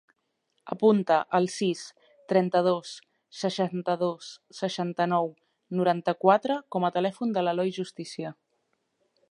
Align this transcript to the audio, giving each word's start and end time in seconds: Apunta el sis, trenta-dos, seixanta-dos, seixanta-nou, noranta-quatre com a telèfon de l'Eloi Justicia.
Apunta 0.75 1.17
el 1.39 1.47
sis, 1.55 1.83
trenta-dos, 2.33 2.93
seixanta-dos, 3.41 4.31
seixanta-nou, 4.61 5.31
noranta-quatre 5.81 6.61
com 6.77 6.89
a 6.89 6.93
telèfon 6.99 7.37
de 7.39 7.45
l'Eloi 7.49 7.77
Justicia. 7.81 8.35